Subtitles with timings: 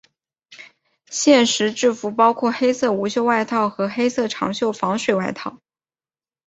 [1.11, 5.59] 现时制服包括黑色无袖外套和黑色长袖防水外套。